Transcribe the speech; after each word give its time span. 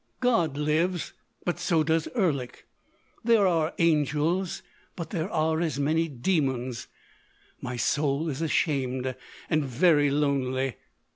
God 0.19 0.57
lives. 0.57 1.13
But 1.45 1.59
so 1.59 1.83
does 1.83 2.07
Erlik. 2.15 2.65
There 3.23 3.45
are 3.45 3.75
angels; 3.77 4.63
but 4.95 5.11
there 5.11 5.29
are 5.29 5.61
as 5.61 5.79
many 5.79 6.07
demons.... 6.07 6.87
My 7.61 7.75
soul 7.77 8.27
is 8.27 8.41
ashamed.... 8.41 9.13
And 9.47 9.63
very 9.63 10.09
lonely 10.09 10.77